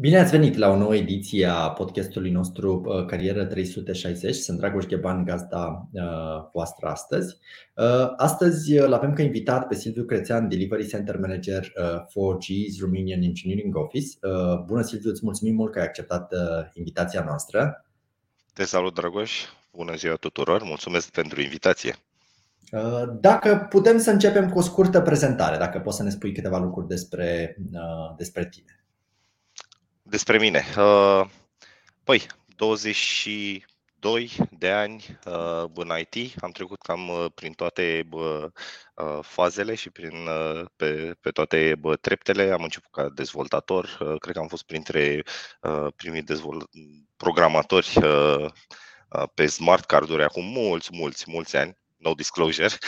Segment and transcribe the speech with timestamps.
[0.00, 4.34] Bine ați venit la o nouă ediție a podcastului nostru uh, Carieră 360.
[4.34, 6.02] Sunt Dragoș Gheban, gazda uh,
[6.52, 7.36] voastră astăzi.
[7.74, 11.72] Uh, astăzi îl avem ca invitat pe Silviu Crețean, Delivery Center Manager
[12.08, 14.18] for GE's Romanian Engineering Office.
[14.66, 16.32] Bună Silviu, îți mulțumim mult că ai acceptat
[16.72, 17.86] invitația noastră.
[18.52, 19.32] Te salut, Dragoș!
[19.72, 20.62] Bună ziua tuturor!
[20.62, 21.94] Mulțumesc pentru invitație!
[23.20, 26.88] Dacă putem să începem cu o scurtă prezentare, dacă poți să ne spui câteva lucruri
[26.88, 27.56] despre,
[28.16, 28.77] despre tine.
[30.10, 30.64] Despre mine.
[30.76, 31.24] Uh,
[32.04, 32.26] păi,
[32.56, 38.08] 22 de ani uh, în IT, am trecut cam uh, prin toate
[39.20, 40.28] fazele și prin,
[40.76, 42.50] pe, pe toate treptele.
[42.50, 45.22] Am început ca dezvoltator, cred că am fost printre
[45.96, 46.70] primii dezvolt-
[47.16, 47.92] programatori
[49.34, 52.68] pe smart carduri acum mulți, mulți, mulți ani, no disclosure.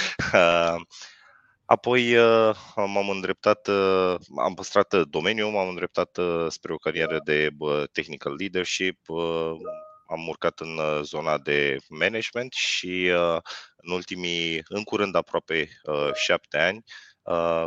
[1.71, 6.19] Apoi uh, m-am îndreptat, uh, am păstrat uh, domeniul, m-am îndreptat
[6.49, 7.49] spre o carieră de
[7.93, 8.99] technical leadership,
[10.07, 13.11] am urcat în zona de management și
[13.77, 15.69] în ultimii, în curând aproape
[16.15, 16.83] șapte ani,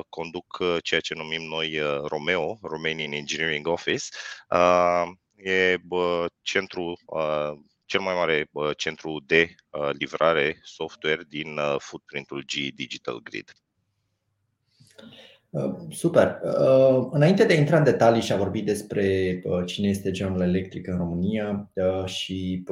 [0.09, 4.05] conduc ceea ce numim noi Romeo, Romanian Engineering Office.
[5.35, 5.77] E
[6.41, 6.93] centru
[7.85, 9.55] cel mai mare centru de
[9.91, 13.51] livrare software din footprintul G Digital Grid.
[15.53, 16.39] Uh, super.
[16.44, 20.41] Uh, înainte de a intra în detalii și a vorbi despre uh, cine este General
[20.41, 21.69] Electric în România
[22.05, 22.63] și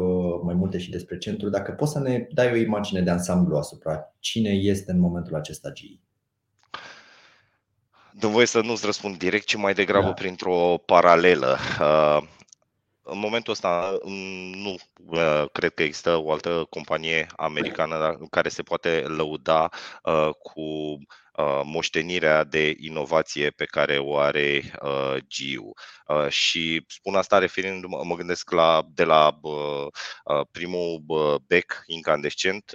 [0.44, 4.14] mai multe și despre centru, dacă poți să ne dai o imagine de ansamblu asupra
[4.20, 6.00] cine este în momentul acesta GE.
[8.14, 10.14] Dă voie să nu-ți răspund direct, ci mai degrabă da.
[10.14, 11.58] printr-o paralelă.
[13.04, 13.98] În momentul ăsta
[14.64, 14.76] nu
[15.52, 19.70] cred că există o altă companie americană care se poate lăuda
[20.42, 20.62] cu
[21.31, 21.31] Uh,
[21.64, 25.74] moștenirea de inovație pe care o are uh, GIU.
[26.08, 29.40] Uh, și spun asta referindu-mă, mă gândesc la, de la
[30.52, 31.04] primul
[31.48, 32.72] bec incandescent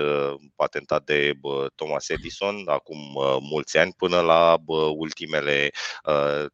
[0.55, 1.33] patentat de
[1.75, 2.99] Thomas Edison acum
[3.41, 4.57] mulți ani până la
[4.97, 5.71] ultimele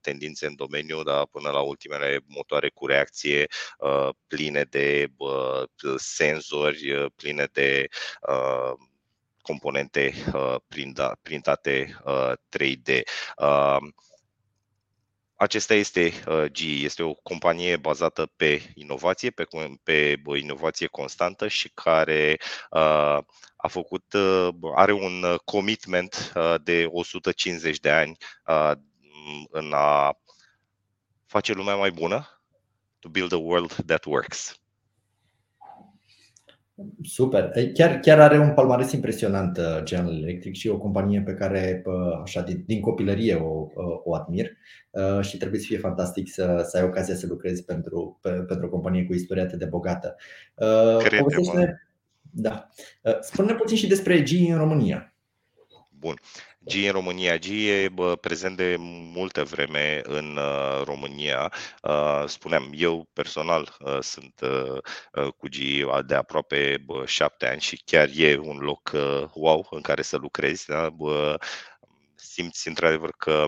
[0.01, 3.47] tendințe în domeniu, da, până la ultimele motoare cu reacție
[4.27, 5.07] pline de
[5.97, 7.89] senzori, pline de
[9.43, 10.57] componente uh,
[11.23, 11.97] printate
[12.49, 13.03] 3D.
[13.37, 13.95] Uh, um,
[15.35, 16.13] acesta este
[16.47, 19.47] GE, este o companie bazată pe inovație, pe,
[19.83, 22.37] pe inovație constantă și care
[22.71, 23.19] uh,
[23.57, 24.15] a făcut,
[24.75, 26.33] are un commitment
[26.63, 28.17] de 150 de ani
[29.51, 30.19] în a
[31.27, 32.43] face lumea mai bună,
[32.99, 34.62] to build a world that works.
[37.03, 37.51] Super.
[37.75, 42.21] Chiar, chiar are un palmares impresionant uh, General Electric și o companie pe care uh,
[42.23, 44.51] așa din, din copilărie o, uh, o admir
[45.21, 49.05] și trebuie să fie fantastic să, să ai ocazia să lucrezi pentru, pentru o companie
[49.05, 50.17] cu istorie atât de bogată.
[50.99, 51.87] Crede,
[52.31, 52.69] da.
[53.21, 55.15] Spune puțin și despre GE în România.
[55.99, 56.15] Bun.
[56.65, 57.37] G în România.
[57.37, 58.77] G e prezent de
[59.15, 61.53] multă vreme în uh, România.
[61.83, 64.41] Uh, spuneam, eu personal uh, sunt
[65.37, 65.57] cu G
[66.07, 68.91] de aproape șapte ani și chiar e un loc
[69.35, 70.67] wow în care să lucrezi.
[70.67, 70.89] Da?
[72.15, 73.45] Simți într-adevăr că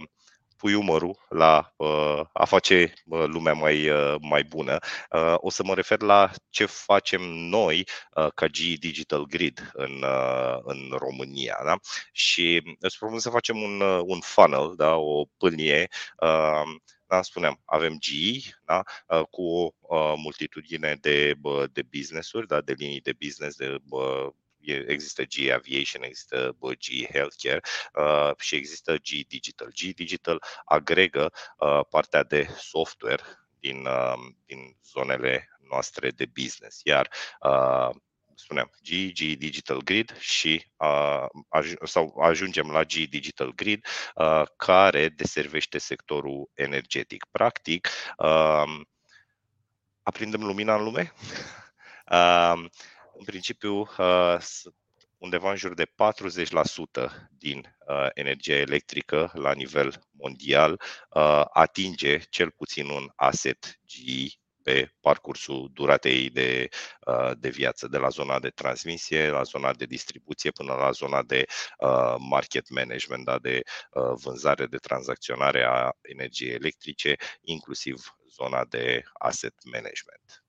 [0.65, 4.79] pui umărul la uh, a face uh, lumea mai, uh, mai bună.
[5.11, 10.03] Uh, o să mă refer la ce facem noi uh, ca G Digital Grid în,
[10.03, 11.61] uh, în România.
[11.65, 11.77] Da?
[12.13, 14.95] Și îți propun să facem un, uh, un funnel, da?
[14.95, 15.89] o pâlnie.
[16.19, 16.63] Uh,
[17.07, 21.35] da, spuneam, avem GE da, uh, cu o uh, multitudine de,
[21.73, 23.77] de business-uri, da, de linii de business, de
[24.71, 27.61] există G Aviation, există G Healthcare
[27.95, 29.69] uh, și există G Digital.
[29.69, 33.23] G Digital agregă uh, partea de software
[33.59, 34.15] din, uh,
[34.47, 37.09] din zonele noastre de business, iar
[38.35, 44.43] spuneam, G, G Digital Grid și uh, aj- sau ajungem la G Digital Grid uh,
[44.57, 47.25] care deservește sectorul energetic.
[47.31, 48.81] Practic, uh,
[50.03, 51.13] aprindem lumina în lume.
[52.11, 52.65] Uh,
[53.17, 54.37] în principiu, uh,
[55.19, 60.81] undeva în jur de 40% din uh, energia electrică la nivel mondial
[61.11, 66.69] uh, atinge cel puțin un asset GE pe parcursul duratei de,
[67.39, 71.45] de viață, de la zona de transmisie, la zona de distribuție până la zona de
[72.19, 73.63] market management, da, de
[74.23, 80.44] vânzare, de tranzacționare a energiei electrice, inclusiv zona de asset management.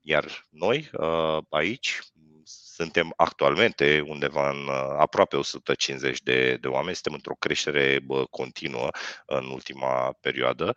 [0.00, 0.90] Iar noi
[1.50, 2.00] aici
[2.44, 4.68] suntem actualmente undeva în
[4.98, 7.98] aproape 150 de, de oameni, suntem într-o creștere
[8.30, 8.88] continuă
[9.26, 10.74] în ultima perioadă.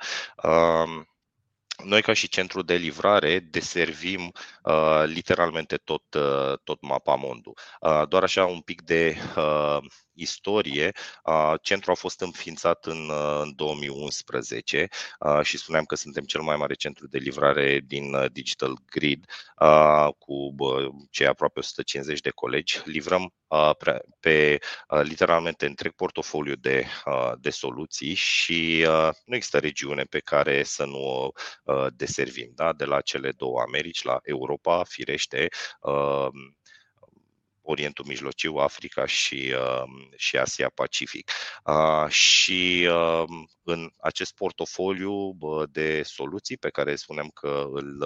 [1.84, 4.32] Noi, ca și centru de livrare, deservim
[4.64, 6.82] uh, literalmente tot, uh, tot
[7.16, 7.58] mondul.
[7.82, 9.78] Uh, doar așa un pic de uh,
[10.22, 10.92] istorie,
[11.62, 13.12] centrul a fost înființat în,
[13.42, 14.88] în 2011
[15.42, 19.26] și spuneam că suntem cel mai mare centru de livrare din Digital Grid
[20.18, 20.56] cu
[21.10, 22.82] cei aproape 150 de colegi.
[22.86, 23.34] Livrăm
[24.20, 24.58] pe
[25.04, 26.86] literalmente întreg portofoliu de,
[27.40, 28.86] de soluții și
[29.26, 31.32] nu există regiune pe care să nu o
[31.94, 32.52] deservim.
[32.56, 32.74] Da?
[32.74, 35.48] De la cele două Americi, la Europa, firește,
[37.70, 41.32] Orientul Mijlociu, Africa și, um, și Asia Pacific.
[42.08, 45.38] Și um, în acest portofoliu
[45.70, 48.04] de soluții pe care spunem că îl,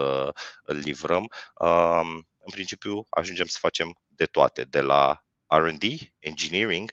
[0.64, 5.84] îl livrăm, um, în principiu ajungem să facem de toate, de la R&D,
[6.20, 6.92] engineering,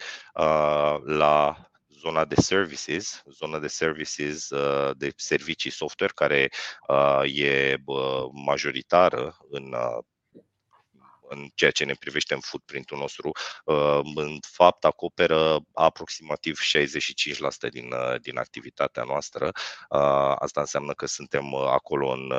[1.04, 1.56] la
[1.88, 4.48] zona de services, zona de services
[4.96, 6.50] de servicii software care
[7.24, 7.76] e
[8.32, 9.74] majoritară în
[11.30, 13.30] în ceea ce ne privește în footprint-ul nostru,
[13.64, 19.46] uh, în fapt acoperă aproximativ 65% din, uh, din activitatea noastră.
[19.88, 22.32] Uh, asta înseamnă că suntem acolo în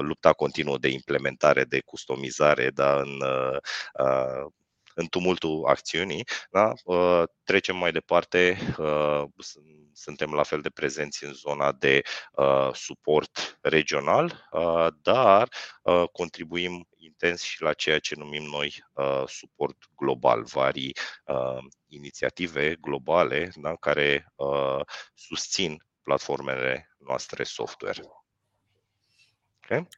[0.00, 3.22] lupta continuă de implementare, de customizare, dar în
[4.96, 6.72] în tumultul acțiunii, da?
[7.44, 8.58] trecem mai departe,
[9.92, 12.02] suntem la fel de prezenți în zona de
[12.72, 14.48] suport regional,
[15.02, 15.48] dar
[16.12, 16.88] contribuim
[17.24, 18.84] intens și la ceea ce numim noi
[19.26, 20.92] suport global, vari
[21.88, 23.76] inițiative globale da?
[23.76, 24.32] care
[25.14, 28.00] susțin platformele noastre software.
[29.64, 29.88] Okay?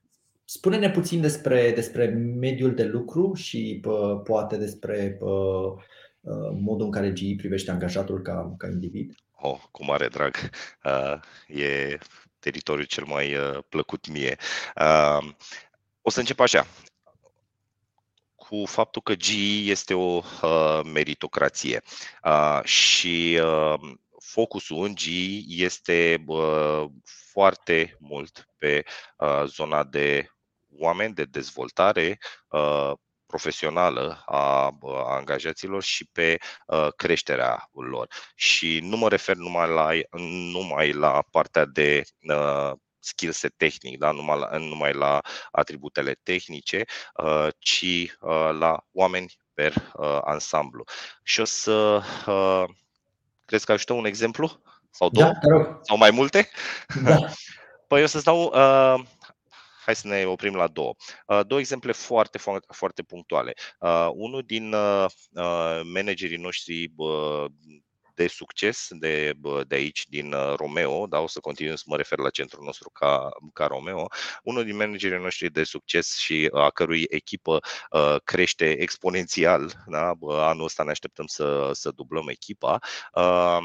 [0.44, 2.06] Spune-ne puțin despre, despre
[2.40, 5.74] mediul de lucru și pă, poate despre pă,
[6.52, 9.14] modul în care GE privește angajatul ca, ca individ.
[9.32, 10.34] Oh, cu mare drag.
[10.84, 11.98] Uh, e
[12.38, 14.36] teritoriul cel mai uh, plăcut mie.
[14.76, 15.28] Uh,
[16.02, 16.66] o să încep așa
[18.48, 21.82] cu faptul că GE este o uh, meritocrație
[22.24, 23.74] uh, și uh,
[24.26, 26.84] focusul în GE este uh,
[27.30, 28.84] foarte mult pe
[29.16, 30.28] uh, zona de
[30.78, 32.92] oameni, de dezvoltare uh,
[33.26, 34.76] profesională a
[35.06, 36.38] angajaților și pe
[36.96, 38.08] creșterea lor.
[38.34, 39.88] Și nu mă refer numai la,
[40.52, 42.02] numai la partea de
[43.06, 44.10] skill set tehnic, da?
[44.10, 45.20] numai, la, numai la
[45.50, 46.84] atributele tehnice,
[47.58, 48.16] ci
[48.58, 49.92] la oameni per
[50.24, 50.84] ansamblu.
[51.22, 52.02] Și o să.
[53.44, 54.62] Crezi că ajută un exemplu?
[54.90, 55.32] Sau două?
[55.42, 56.50] Da, Sau mai multe?
[57.02, 57.16] Da.
[57.88, 59.04] Păi o să-ți dau uh,
[59.86, 60.94] hai să ne oprim la două.
[61.26, 63.52] Uh, două exemple foarte, foarte, foarte punctuale.
[63.78, 65.06] Uh, unul din uh,
[65.82, 66.92] managerii noștri
[68.16, 69.32] de succes de,
[69.66, 73.28] de aici, din Romeo, da, o să continui să mă refer la centrul nostru ca,
[73.52, 74.08] ca Romeo,
[74.42, 77.60] unul din managerii noștri de succes și a cărui echipă
[77.90, 82.78] uh, crește exponențial, da, anul ăsta ne așteptăm să, să dublăm echipa,
[83.14, 83.58] uh,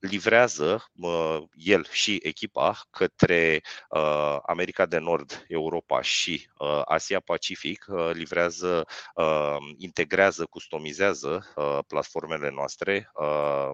[0.00, 7.84] livrează uh, el și echipa către uh, America de Nord, Europa și uh, Asia Pacific,
[7.88, 13.70] uh, livrează, uh, integrează, customizează uh, platformele noastre uh,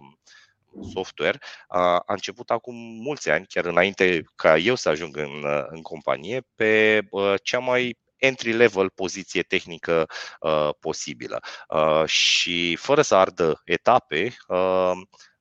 [0.93, 1.39] software
[1.69, 6.47] a început acum mulți ani, chiar înainte ca eu să ajung în, uh, în companie,
[6.55, 10.07] pe uh, cea mai entry-level poziție tehnică
[10.41, 11.41] uh, posibilă.
[11.69, 14.93] Uh, și fără să ardă etape, uh,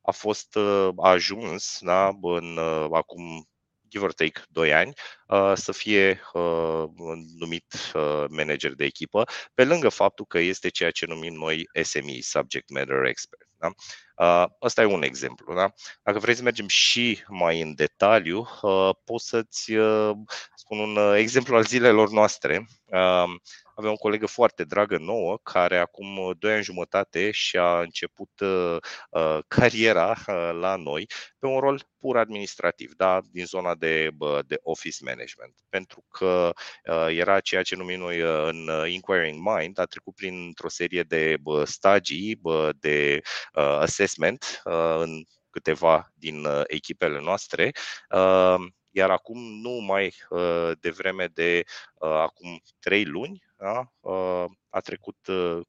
[0.04, 3.48] a fost uh, a ajuns da, în uh, acum
[3.90, 4.94] give or take 2 ani,
[5.28, 6.22] uh, să fie
[7.38, 7.92] numit
[8.30, 13.04] manager de echipă, pe lângă faptul că este ceea ce numim noi SME, Subject Matter
[13.04, 13.48] Expert.
[13.64, 14.48] Da?
[14.60, 15.54] Asta e un exemplu.
[15.56, 15.74] Da?
[16.04, 18.48] Dacă vrei să mergem și mai în detaliu,
[19.04, 19.72] pot să-ți
[20.56, 22.68] spun un exemplu al zilelor noastre.
[23.76, 28.78] Avem o colegă foarte dragă nouă care acum 2 ani jumătate și-a început uh,
[29.10, 33.22] uh, cariera uh, la noi pe un rol pur administrativ, da?
[33.32, 34.10] din zona de,
[34.46, 35.56] de office management.
[35.70, 36.52] Pentru că
[37.10, 42.40] era ceea ce numim noi în Inquiring Mind, a trecut printr-o serie de stagii
[42.80, 43.22] de
[43.54, 44.62] assessment
[45.00, 47.72] în câteva din echipele noastre
[48.96, 50.16] iar acum nu mai
[50.80, 51.64] devreme de
[52.00, 53.84] acum trei luni, da?
[54.70, 55.18] a trecut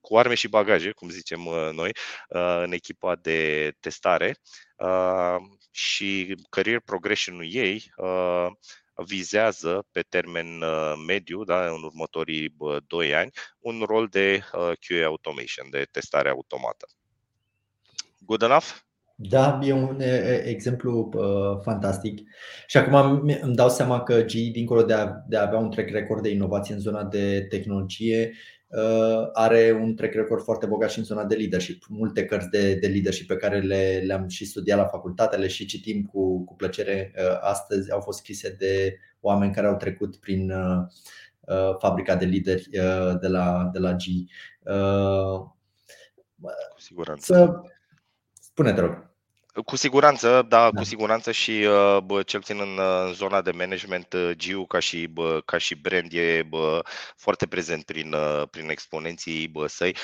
[0.01, 1.41] cu arme și bagaje, cum zicem
[1.73, 1.91] noi,
[2.63, 4.37] în echipa de testare
[5.71, 7.93] și career progression-ul ei
[9.07, 10.59] vizează pe termen
[11.07, 16.87] mediu, da, în următorii 2 ani, un rol de QA automation, de testare automată.
[18.27, 18.67] Good enough?
[19.17, 20.01] Da, e un
[20.45, 22.21] exemplu uh, fantastic.
[22.67, 25.91] Și acum îmi dau seama că G, dincolo de a, de a avea un track
[25.91, 28.33] record de inovație în zona de tehnologie,
[28.67, 31.85] uh, are un track record foarte bogat și în zona de leadership.
[31.89, 35.67] Multe cărți de, de leadership pe care le, le-am și studiat la facultate, le și
[35.67, 40.51] citim cu, cu plăcere uh, astăzi, au fost scrise de oameni care au trecut prin
[40.51, 40.79] uh,
[41.41, 44.03] uh fabrica de lideri uh, de la, de la G.
[44.61, 45.53] Uh,
[46.75, 47.35] cu siguranță.
[47.35, 47.61] Să,
[48.55, 49.13] Spune, te rog.
[49.65, 53.51] Cu siguranță, da, da, cu siguranță și uh, bă, cel puțin în, în zona de
[53.51, 56.83] management, uh, Giu ca și, bă, ca și brand e bă,
[57.17, 59.97] foarte prezent prin, uh, prin exponenții bă, săi.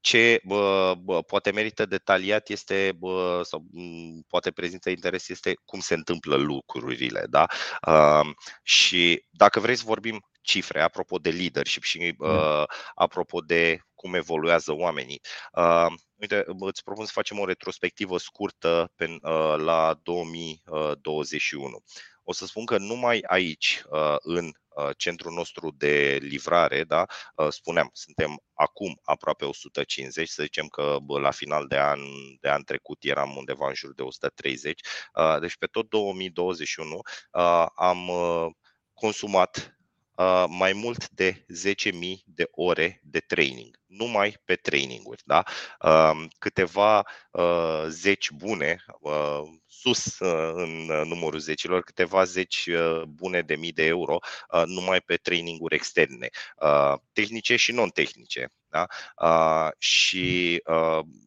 [0.00, 5.80] Ce bă, bă, poate merită detaliat este, bă, sau mm, poate prezintă interes este cum
[5.80, 7.24] se întâmplă lucrurile.
[7.30, 7.46] Da?
[7.86, 8.30] Uh,
[8.62, 12.26] și dacă vrei să vorbim cifre, apropo de leadership și da.
[12.28, 12.64] uh,
[12.94, 15.20] apropo de cum evoluează oamenii.
[15.52, 21.82] Uh, uite, îți propun să facem o retrospectivă scurtă pe, uh, la 2021.
[22.22, 27.48] O să spun că numai aici, uh, în uh, centrul nostru de livrare, da, uh,
[27.50, 32.00] spuneam, suntem acum aproape 150, să zicem că la final de an,
[32.40, 34.80] de an trecut eram undeva în jur de 130.
[35.14, 37.00] Uh, deci pe tot 2021
[37.32, 38.46] uh, am uh,
[38.94, 39.77] consumat Uh,
[40.48, 41.44] mai mult de
[41.92, 41.92] 10.000
[42.24, 45.22] de ore de training, numai pe traininguri.
[45.24, 45.42] Da?
[45.80, 48.84] Uh, câteva uh, zeci bune,
[49.66, 50.18] sus
[50.52, 52.68] în numărul zecilor, câteva zeci
[53.08, 54.18] bune de mii de euro
[54.64, 56.28] numai pe traininguri externe,
[57.12, 58.52] tehnice și non-tehnice.
[58.68, 58.86] Da?
[59.78, 60.62] Și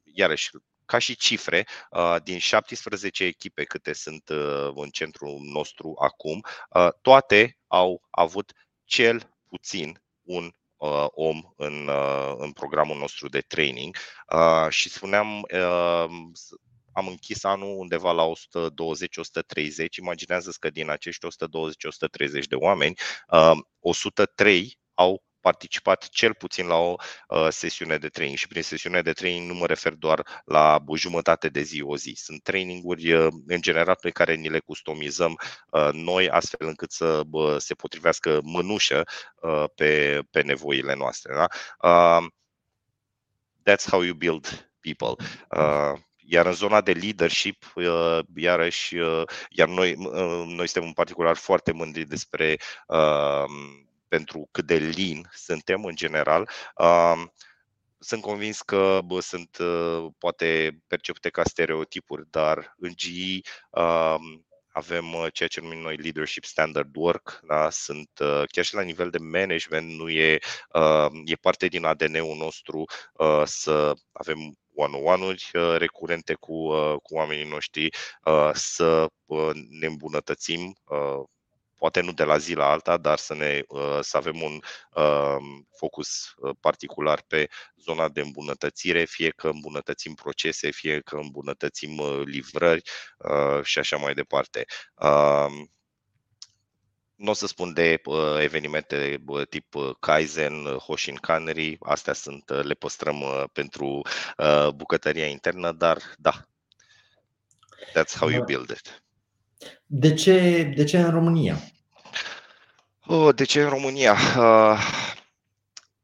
[0.03, 0.49] iarăși
[0.85, 1.67] ca și cifre,
[2.23, 4.29] din 17 echipe câte sunt
[4.75, 6.45] în centrul nostru acum,
[7.01, 8.53] toate au avut
[8.91, 13.95] cel puțin un uh, om în, uh, în programul nostru de training
[14.33, 16.05] uh, și spuneam uh,
[16.93, 18.31] am închis anul undeva la 120-130.
[19.99, 22.93] Imaginează că din acești 120-130 de oameni,
[23.27, 26.95] uh, 103 au participat cel puțin la o
[27.27, 30.97] uh, sesiune de training și prin sesiune de training nu mă refer doar la o
[30.97, 32.13] jumătate de zi, o zi.
[32.17, 37.21] Sunt traininguri uh, în general pe care ni le customizăm uh, noi astfel încât să
[37.57, 39.03] se potrivească mânușă
[39.75, 41.33] pe, pe nevoile noastre.
[41.33, 41.47] Da?
[43.63, 45.25] That's how you build people.
[46.17, 47.73] Iar în zona de leadership,
[48.35, 48.95] iarăși,
[49.49, 49.93] iar noi,
[50.45, 52.57] noi suntem în particular foarte mândri despre
[54.11, 56.49] pentru cât de lean suntem în general.
[57.99, 63.39] Sunt convins că bă, sunt ă, poate percepute ca stereotipuri, dar în GE
[64.71, 67.69] avem ă, ceea ce numim noi leadership standard work, da?
[67.69, 70.39] sunt ă, chiar și la nivel de management, nu e,
[71.25, 72.83] e parte din ADN-ul nostru
[73.43, 77.89] să avem one-on-one-uri recurente cu, cu oamenii noștri,
[78.53, 79.07] să
[79.69, 80.75] ne îmbunătățim
[81.81, 84.59] poate nu de la zi la alta, dar să, ne, uh, să avem un
[85.03, 91.97] um, focus uh, particular pe zona de îmbunătățire, fie că îmbunătățim procese, fie că îmbunătățim
[91.97, 92.81] uh, livrări
[93.63, 94.65] și așa mai departe.
[94.95, 95.71] Um,
[97.15, 102.73] nu o să spun de uh, evenimente uh, tip Kaizen, Hoshin Kanri, astea sunt, le
[102.73, 104.01] păstrăm uh, pentru
[104.37, 106.47] uh, bucătăria internă, dar da,
[107.93, 109.03] that's how you build it.
[109.85, 111.57] De ce, de ce în România?
[113.05, 114.15] Oh, de ce în România?
[114.35, 114.79] Ah,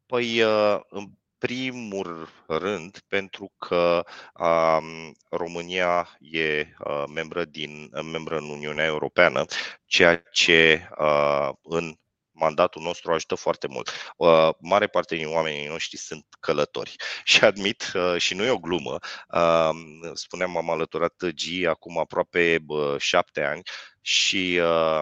[0.05, 4.03] păi, uh, în primul rând, pentru că
[4.39, 9.45] um, România e uh, membră, din, membră în Uniunea Europeană,
[9.85, 11.97] ceea ce uh, în
[12.37, 14.13] mandatul nostru ajută foarte mult.
[14.17, 18.57] Uh, mare parte din oamenii noștri sunt călători și admit, uh, și nu e o
[18.57, 18.97] glumă,
[19.33, 19.69] uh,
[20.13, 23.61] spuneam, am alăturat G acum aproape uh, șapte ani
[24.01, 25.01] și uh,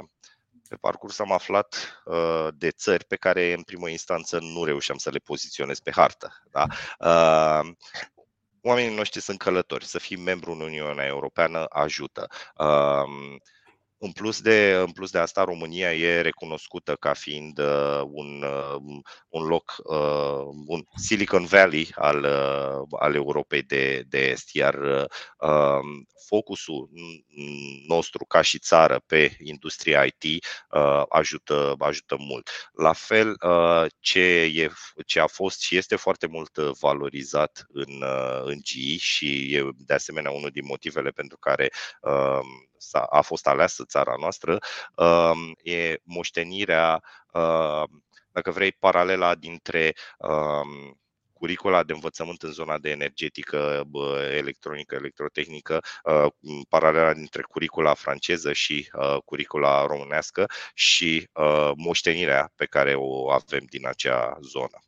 [0.69, 5.09] pe parcurs am aflat uh, de țări pe care în primă instanță nu reușeam să
[5.09, 6.43] le poziționez pe hartă.
[6.51, 6.65] Da?
[6.99, 7.71] Uh,
[8.61, 12.27] oamenii noștri sunt călători, să fii membru în Uniunea Europeană ajută.
[12.57, 13.37] Uh,
[14.05, 19.01] în plus, de, în plus de asta, România e recunoscută ca fiind uh, un, uh,
[19.29, 24.75] un loc, uh, un Silicon Valley al, uh, al Europei de, de Est, iar
[25.39, 25.79] uh,
[26.27, 26.89] focusul
[27.87, 32.49] nostru ca și țară pe industria IT uh, ajută, ajută mult.
[32.71, 34.71] La fel, uh, ce, e,
[35.05, 38.03] ce a fost și este foarte mult valorizat în,
[38.43, 41.71] în GE și e de asemenea unul din motivele pentru care
[42.91, 44.57] a fost aleasă țara noastră,
[44.95, 50.99] um, e moștenirea, um, dacă vrei, paralela dintre um,
[51.33, 53.83] curicula de învățământ în zona de energetică,
[54.31, 56.25] electronică, electrotehnică, uh,
[56.69, 63.63] paralela dintre curicula franceză și uh, curicula românească și uh, moștenirea pe care o avem
[63.69, 64.79] din acea zonă.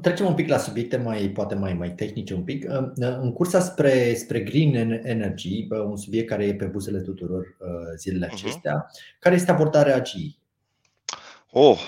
[0.00, 2.64] Trecem un pic la subiecte mai, poate mai, mai tehnice un pic.
[2.96, 7.56] În cursa spre, spre green energy, un subiect care e pe buzele tuturor
[7.96, 8.34] zilele mhm.
[8.34, 9.18] acestea, uh-huh.
[9.18, 10.36] care este abordarea GE?
[11.50, 11.78] Oh,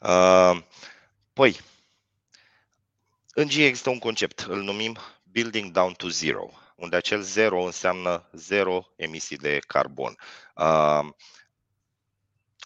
[0.00, 0.62] uh,
[1.32, 1.56] păi,
[3.34, 8.28] în GE există un concept, îl numim Building Down to Zero, unde acel zero înseamnă
[8.32, 10.16] zero emisii de carbon.
[10.56, 11.08] Uh,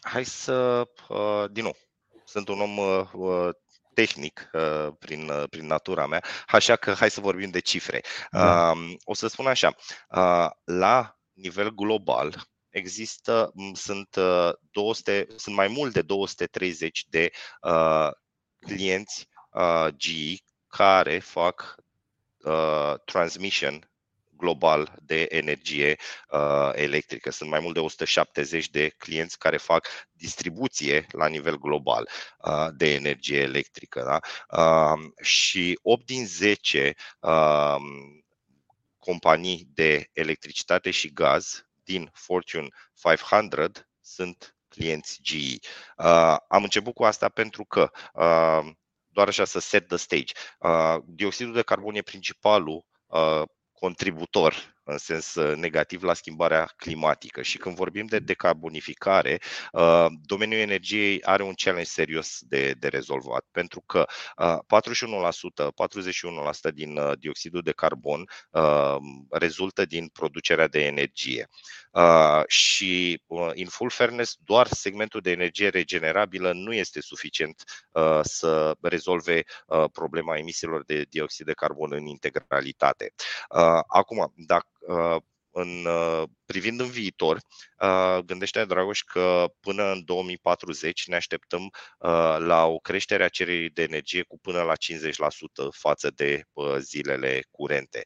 [0.00, 1.76] hai să, uh, din nou,
[2.25, 3.49] sunt un om uh,
[4.00, 8.00] tehnic uh, prin, uh, prin natura mea, așa că hai să vorbim de cifre.
[8.30, 8.73] Da.
[9.04, 9.75] O să spun așa,
[10.09, 14.16] uh, la nivel global, există, sunt,
[14.71, 17.30] 200, sunt mai mult de 230 de
[17.61, 18.09] uh,
[18.59, 21.75] clienți uh, GE care fac
[22.45, 23.89] uh, transmission
[24.40, 25.97] global de energie
[26.30, 27.30] uh, electrică.
[27.30, 32.94] Sunt mai mult de 170 de clienți care fac distribuție la nivel global uh, de
[32.94, 34.02] energie electrică.
[34.02, 34.20] Da?
[34.62, 37.76] Uh, și 8 din 10 uh,
[38.99, 45.59] companii de electricitate și gaz din Fortune 500 sunt clienți GE.
[45.97, 48.73] Uh, am început cu asta pentru că uh,
[49.09, 50.32] doar așa să set the stage.
[50.59, 53.42] Uh, dioxidul de carbon e principalul uh,
[53.81, 54.55] contributor
[54.91, 57.43] în sens uh, negativ la schimbarea climatică.
[57.43, 59.39] Și când vorbim de decarbonificare,
[59.73, 64.07] uh, domeniul energiei are un challenge serios de, de rezolvat, pentru că
[64.67, 65.73] 41%, uh,
[66.71, 68.25] 41% din dioxidul de carbon
[69.31, 71.49] rezultă din producerea de energie.
[72.46, 73.22] Și,
[73.55, 77.62] in full fairness, doar segmentul de energie regenerabilă nu este suficient
[78.22, 79.42] să rezolve
[79.92, 83.12] problema emisiilor de dioxid de carbon în integralitate.
[83.87, 84.68] Acum, dacă
[85.51, 85.87] în,
[86.45, 87.39] privind în viitor,
[88.25, 91.71] gândește Dragoș că până în 2040 ne așteptăm
[92.39, 94.77] la o creștere a cererii de energie cu până la 50%
[95.71, 96.43] față de
[96.79, 98.03] zilele curente.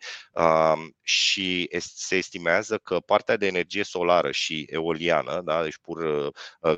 [1.02, 6.30] Și se estimează că partea de energie solară și eoliană, da, deci pur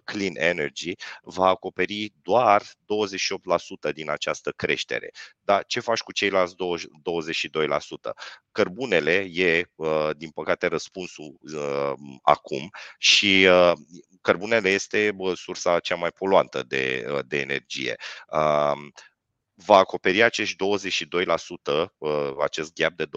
[0.05, 5.11] clean energy, va acoperi doar 28% din această creștere.
[5.41, 6.59] Dar ce faci cu ceilalți 22%?
[8.53, 9.63] Cărbunele e,
[10.17, 11.40] din păcate, răspunsul
[12.23, 13.73] acum și uh,
[14.21, 17.97] cărbunele este sursa cea mai poluantă de, uh, de energie
[18.31, 18.92] um,
[19.55, 23.09] va acoperi acești 22%, uh, acest gap de 22%,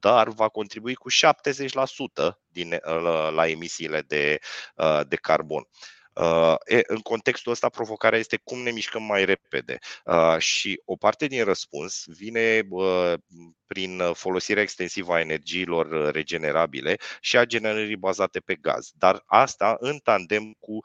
[0.00, 1.14] dar va contribui cu 70%
[2.48, 2.80] din,
[3.34, 4.38] la emisiile de,
[5.08, 5.68] de carbon.
[6.14, 9.78] Uh, e, în contextul ăsta, provocarea este cum ne mișcăm mai repede.
[10.04, 13.12] Uh, și o parte din răspuns vine uh,
[13.66, 18.90] prin folosirea extensivă a energiilor regenerabile și a generării bazate pe gaz.
[18.94, 20.80] Dar asta în tandem cu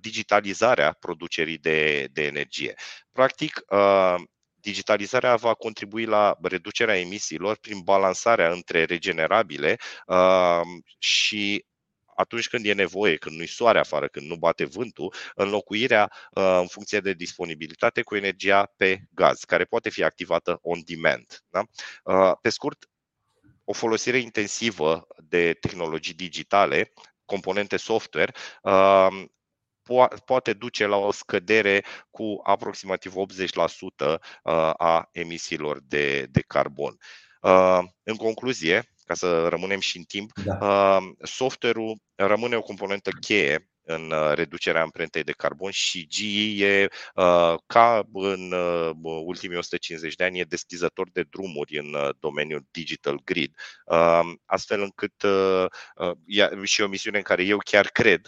[0.00, 2.74] digitalizarea producerii de, de energie.
[3.12, 3.60] Practic,
[4.54, 9.76] digitalizarea va contribui la reducerea emisiilor prin balansarea între regenerabile
[10.98, 11.64] și
[12.18, 16.66] atunci când e nevoie, când nu-i soare afară, când nu bate vântul, înlocuirea uh, în
[16.66, 21.44] funcție de disponibilitate cu energia pe gaz, care poate fi activată on demand.
[21.48, 21.62] Da?
[22.04, 22.88] Uh, pe scurt,
[23.64, 26.92] o folosire intensivă de tehnologii digitale,
[27.24, 29.24] componente software, uh,
[30.24, 34.18] poate duce la o scădere cu aproximativ 80%
[34.76, 36.96] a emisiilor de, de carbon.
[38.02, 40.98] În concluzie, ca să rămânem și în timp, da.
[41.22, 47.54] software-ul rămâne o componentă cheie în uh, reducerea amprentei de carbon și GE e, uh,
[47.66, 53.56] ca în uh, ultimii 150 de ani, e deschizător de drumuri în domeniul digital grid,
[54.44, 55.14] astfel încât
[56.64, 58.26] și o misiune în care eu chiar cred,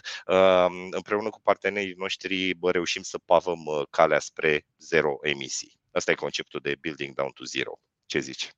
[0.89, 5.79] împreună cu partenerii noștri reușim să pavăm calea spre zero emisii.
[5.91, 7.79] Asta e conceptul de building down to zero.
[8.11, 8.55] Ce zici?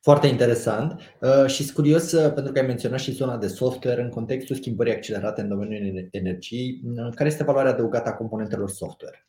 [0.00, 1.00] Foarte interesant
[1.46, 5.40] și sunt curios pentru că ai menționat și zona de software în contextul schimbării accelerate
[5.40, 6.82] în domeniul energiei.
[7.14, 9.26] Care este valoarea adăugată a componentelor software?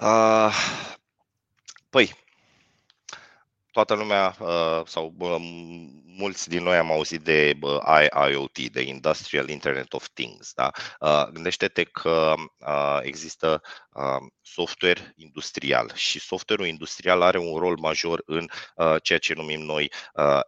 [0.00, 0.54] Uh,
[1.90, 2.12] păi,
[3.70, 4.36] toată lumea
[4.86, 5.14] sau
[6.04, 7.58] mulți din noi am auzit de
[8.00, 10.52] IIoT, de Industrial Internet of Things.
[10.52, 10.70] Da?
[11.32, 12.34] Gândește-te că
[13.02, 13.62] există
[14.42, 18.46] software industrial și software-ul industrial are un rol major în
[19.02, 19.92] ceea ce numim noi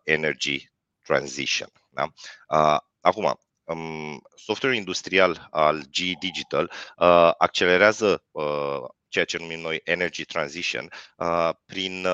[0.04, 0.70] energy
[1.02, 1.68] transition.
[1.88, 2.12] Da?
[3.00, 3.38] Acum,
[4.34, 6.72] software industrial al GE Digital
[7.38, 8.24] accelerează
[9.08, 10.88] ceea ce numim noi energy transition
[11.66, 12.06] prin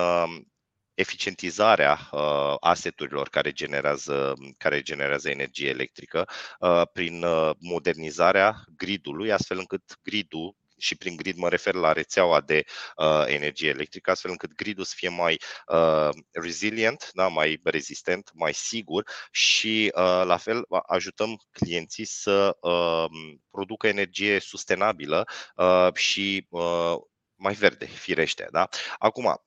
[0.98, 9.58] eficientizarea uh, aseturilor care generează, care generează energie electrică uh, prin uh, modernizarea gridului, astfel
[9.58, 12.64] încât gridul și prin grid mă refer la rețeaua de
[12.96, 18.54] uh, energie electrică, astfel încât gridul să fie mai uh, resilient, da, mai rezistent, mai
[18.54, 23.04] sigur și uh, la fel ajutăm clienții să uh,
[23.50, 26.94] producă energie sustenabilă uh, și uh,
[27.34, 28.48] mai verde, firește.
[28.50, 28.68] Da?
[28.98, 29.42] Acum,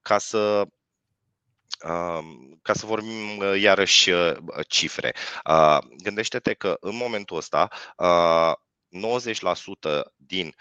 [0.00, 0.66] ca să
[2.62, 4.36] ca să vorbim uh, iarăși uh,
[4.68, 5.14] cifre,
[6.02, 7.72] gândește-te că în momentul ăsta 90%
[10.16, 10.54] din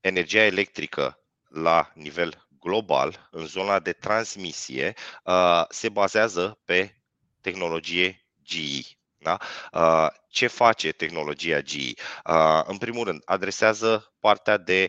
[0.00, 4.94] energia electrică la nivel global, în zona de transmisie,
[5.68, 7.02] se bazează pe
[7.40, 8.82] tehnologie GE.
[9.18, 9.38] Da?
[10.28, 11.92] Ce face tehnologia GE?
[12.64, 14.88] În primul rând, adresează partea de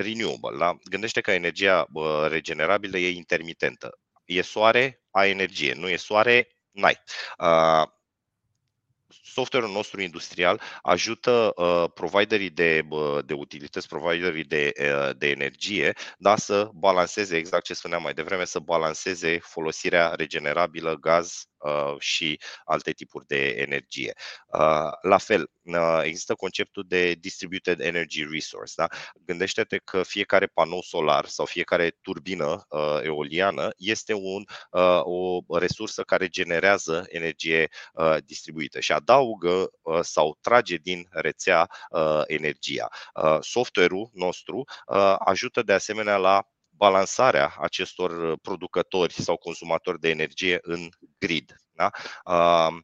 [0.00, 0.58] renewable.
[0.58, 0.78] Da?
[0.84, 1.86] Gândește că energia
[2.28, 3.98] regenerabilă e intermitentă.
[4.24, 5.74] E soare, ai energie.
[5.74, 7.00] Nu e soare, n-ai.
[9.22, 15.92] Software-ul nostru industrial ajută uh, providerii de, uh, de utilități, providerii de, uh, de energie,
[16.18, 22.40] da, să balanceze, exact ce spuneam mai devreme, să balanceze folosirea regenerabilă, gaz, Uh, și
[22.64, 24.12] alte tipuri de energie.
[24.46, 25.48] Uh, la fel, uh,
[26.02, 28.72] există conceptul de distributed energy resource.
[28.76, 28.86] Da?
[29.24, 32.66] Gândește-te că fiecare panou solar sau fiecare turbină
[33.02, 34.44] eoliană este un,
[35.02, 37.68] o resursă care generează energie
[38.24, 41.68] distribuită și adaugă sau trage din rețea
[42.26, 42.88] energia.
[43.40, 44.64] Software-ul nostru
[45.18, 46.46] ajută de asemenea la
[46.80, 51.56] balansarea acestor uh, producători sau consumatori de energie în grid.
[51.72, 51.90] Da?
[52.24, 52.76] Uh,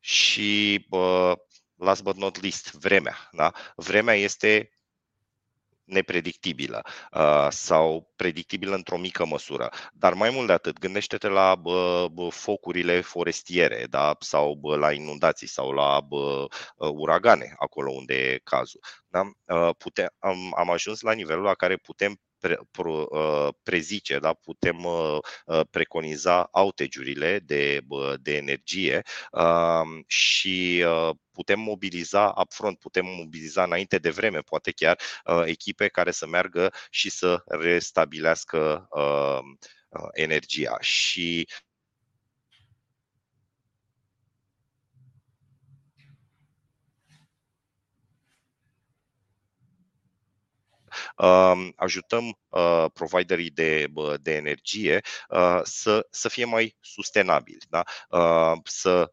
[0.00, 1.32] și uh,
[1.84, 3.28] last but not least, vremea.
[3.32, 3.52] Da?
[3.76, 4.68] Vremea este
[5.84, 9.70] nepredictibilă uh, sau predictibilă într-o mică măsură.
[9.92, 14.16] Dar mai mult de atât, gândește-te la bă, bă, focurile forestiere da?
[14.18, 18.80] sau bă, la inundații sau la bă, uragane, acolo unde e cazul.
[19.08, 19.20] Da?
[19.44, 24.32] Uh, pute, am, am ajuns la nivelul la care putem pre, pro, uh, prezice, da?
[24.32, 27.80] putem uh, uh, preconiza outage-urile de,
[28.20, 30.84] de energie um, și
[31.32, 34.98] putem mobiliza upfront, putem mobiliza înainte de vreme, poate chiar
[35.44, 38.88] echipe care să meargă și să restabilească
[40.12, 40.76] energia.
[40.80, 41.48] Și
[51.76, 53.86] ajutăm uh, providerii de,
[54.20, 57.82] de energie uh, să, să fie mai sustenabili, da?
[58.08, 59.12] Uh, să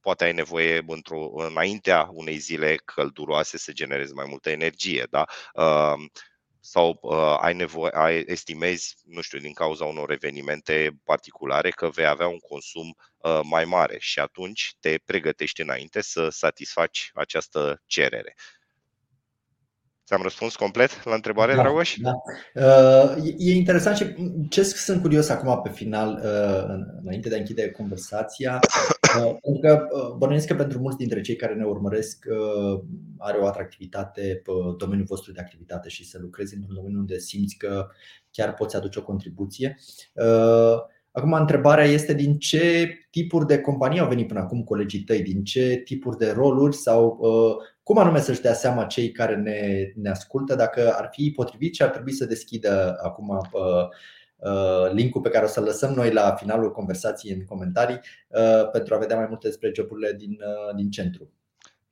[0.00, 5.24] poate ai nevoie într-o, înaintea unei zile călduroase să generezi mai multă energie, da?
[6.66, 12.06] sau uh, ai nevoie, ai, estimezi, nu știu, din cauza unor evenimente particulare că vei
[12.06, 18.34] avea un consum uh, mai mare și atunci te pregătești înainte să satisfaci această cerere.
[20.06, 21.96] Ți-am răspuns complet la întrebare, da, Dragoș?
[21.98, 22.12] Da.
[22.54, 24.14] Uh, e interesant și
[24.48, 28.58] ce sunt curios acum pe final, uh, înainte de a închide conversația,
[29.16, 32.24] uh, pentru că bănuiesc că pentru mulți dintre cei care ne urmăresc
[33.18, 37.56] are o atractivitate pe domeniul vostru de activitate și să lucrezi într-un domeniu unde simți
[37.56, 37.86] că
[38.30, 39.78] chiar poți aduce o contribuție.
[41.10, 45.44] Acum, întrebarea este din ce tipuri de companii au venit până acum colegii tăi, din
[45.44, 50.10] ce tipuri de roluri sau uh, cum anume să-și dea seama cei care ne, ne
[50.10, 53.88] ascultă dacă ar fi potrivit și ar trebui să deschidă acum uh,
[54.36, 58.94] uh, linkul pe care o să-l lăsăm noi la finalul conversației în comentarii uh, pentru
[58.94, 61.32] a vedea mai multe despre joburile din, uh, din centru.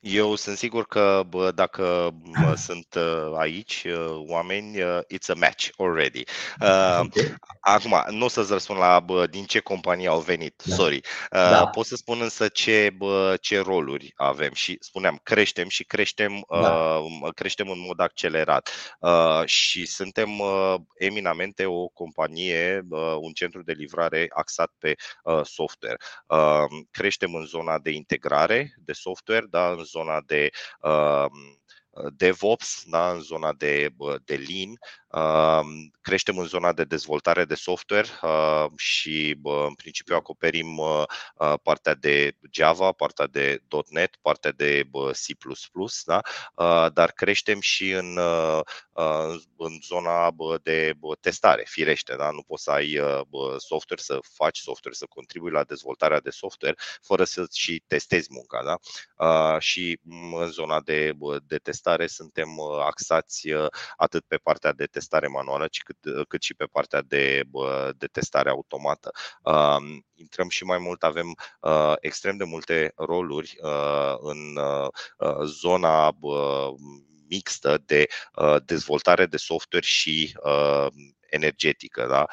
[0.05, 5.35] Eu sunt sigur că bă, dacă bă, sunt uh, aici uh, oameni, uh, it's a
[5.35, 6.23] match already.
[7.05, 7.35] Okay.
[7.61, 10.75] Acum, nu o să-ți răspund la bă, din ce companie au venit, da.
[10.75, 11.01] sorry.
[11.31, 11.67] Da.
[11.67, 17.01] Pot să spun însă ce, bă, ce roluri avem și spuneam, creștem și creștem, da.
[17.35, 18.71] creștem în mod accelerat.
[19.45, 20.29] Și suntem
[20.99, 22.87] eminamente o companie,
[23.21, 24.95] un centru de livrare axat pe
[25.43, 25.97] software.
[26.91, 30.51] Creștem în zona de integrare de software, da, în zona de
[30.83, 31.27] uh,
[32.17, 34.79] DevOps, da, în zona de, de Lean, uh,
[36.01, 41.05] creștem în zona de dezvoltare de software uh, și în principiu acoperim uh,
[41.63, 45.27] partea de Java, partea de .NET, partea de C++,
[46.05, 46.21] da?
[46.89, 48.19] dar creștem și în,
[49.57, 52.31] în zona de testare, firește, da?
[52.31, 53.01] nu poți să ai
[53.59, 58.63] software, să faci software, să contribui la dezvoltarea de software fără să și testezi munca.
[58.65, 59.59] Da?
[59.59, 60.01] Și
[60.41, 61.13] în zona de,
[61.47, 62.49] de testare suntem
[62.87, 63.49] axați
[63.97, 65.97] atât pe partea de testare manuală, cât,
[66.29, 67.43] cât și pe partea de,
[67.97, 69.11] de testare automată.
[70.15, 71.35] Intrăm și mai mult, avem
[72.01, 73.57] extrem de multe roluri
[74.19, 74.59] în
[75.45, 76.17] zona
[77.29, 78.07] mixtă de
[78.65, 80.35] dezvoltare de software și
[81.31, 82.07] energetică.
[82.09, 82.27] Da?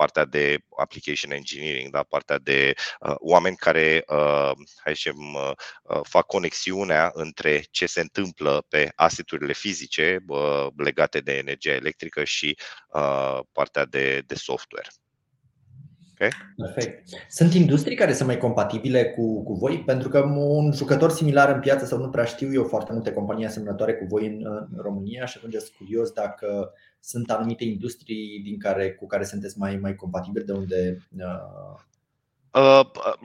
[0.00, 2.02] Partea de application engineering, da?
[2.02, 4.50] partea de uh, oameni care uh,
[4.84, 11.20] hai să uh, uh, fac conexiunea între ce se întâmplă pe asiturile fizice uh, legate
[11.20, 12.58] de energia electrică și
[12.88, 14.88] uh, partea de, de software.
[16.20, 16.30] Okay.
[16.56, 17.08] Perfect.
[17.28, 19.82] Sunt industrii care sunt mai compatibile cu, cu voi?
[19.86, 23.46] Pentru că un jucător similar în piață, sau nu prea știu eu, foarte multe companii
[23.46, 28.58] asemănătoare cu voi în, în România și atunci sunt curios dacă sunt anumite industrii din
[28.58, 31.80] care, cu care sunteți mai, mai compatibili, de unde uh, Uh,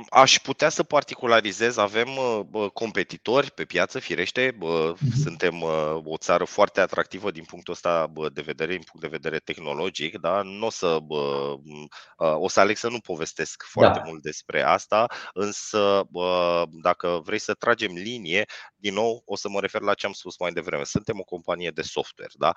[0.10, 2.08] aș putea să particularizez, avem
[2.52, 4.98] uh, competitori pe piață, firește, mhm.
[5.24, 9.40] suntem uh, o țară foarte atractivă din punctul ăsta de vedere, din punct de vedere
[9.40, 10.42] tehnologic, da?
[10.42, 11.00] Nu o să,
[12.18, 14.06] o să aleg să nu povestesc foarte da.
[14.06, 16.08] mult despre asta, însă
[16.82, 20.38] dacă vrei să tragem linie, din nou o să mă refer la ce am spus
[20.40, 20.84] mai devreme.
[20.84, 22.54] Suntem o companie de software, da?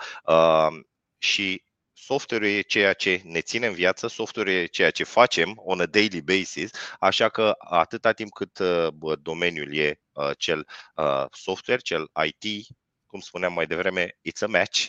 [1.19, 1.63] Și
[2.01, 5.87] software-ul e ceea ce ne ține în viață, software-ul e ceea ce facem on a
[5.87, 8.59] daily basis, așa că atâta timp cât
[8.95, 12.67] bă, domeniul e uh, cel uh, software, cel IT,
[13.07, 14.87] cum spuneam mai devreme, it's a match,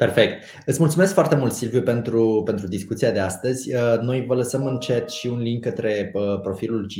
[0.00, 0.42] Perfect.
[0.66, 3.74] Îți mulțumesc foarte mult, Silviu, pentru, pentru discuția de astăzi.
[3.74, 6.94] Uh, noi vă lăsăm în chat și un link către uh, profilul G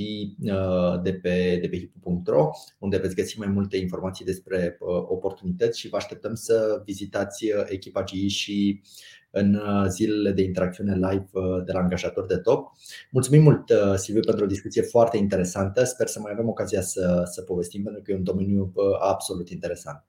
[0.50, 4.76] uh, de pe, de pe hipu.ro, unde veți găsi mai multe informații despre
[5.08, 8.82] oportunități și vă așteptăm să vizitați echipa G și
[9.30, 11.28] în zilele de interacțiune live
[11.64, 12.72] de la angajator de top.
[13.10, 15.84] Mulțumim mult, Silviu, pentru o discuție foarte interesantă.
[15.84, 20.04] Sper să mai avem ocazia să, să povestim, pentru că e un domeniu absolut interesant.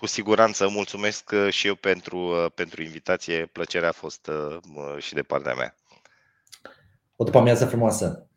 [0.00, 3.46] Cu siguranță, mulțumesc uh, și eu pentru, uh, pentru invitație.
[3.46, 5.74] Plăcerea a fost uh, și de partea mea.
[7.16, 8.29] O după amiază frumoasă!